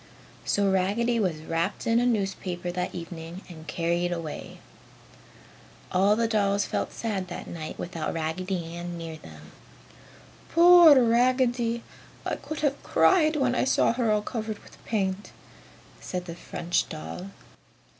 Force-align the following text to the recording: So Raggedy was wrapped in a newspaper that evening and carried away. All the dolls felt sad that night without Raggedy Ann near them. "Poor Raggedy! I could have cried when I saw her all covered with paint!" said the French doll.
So 0.45 0.67
Raggedy 0.71 1.19
was 1.19 1.43
wrapped 1.43 1.85
in 1.85 1.99
a 1.99 2.07
newspaper 2.07 2.71
that 2.71 2.95
evening 2.95 3.43
and 3.47 3.67
carried 3.67 4.11
away. 4.11 4.57
All 5.91 6.15
the 6.15 6.27
dolls 6.27 6.65
felt 6.65 6.91
sad 6.91 7.27
that 7.27 7.45
night 7.45 7.77
without 7.77 8.11
Raggedy 8.11 8.65
Ann 8.75 8.97
near 8.97 9.17
them. 9.17 9.51
"Poor 10.49 10.99
Raggedy! 10.99 11.83
I 12.25 12.35
could 12.35 12.61
have 12.61 12.81
cried 12.81 13.35
when 13.35 13.53
I 13.53 13.63
saw 13.63 13.93
her 13.93 14.09
all 14.11 14.23
covered 14.23 14.57
with 14.63 14.83
paint!" 14.85 15.33
said 15.99 16.25
the 16.25 16.33
French 16.33 16.89
doll. 16.89 17.27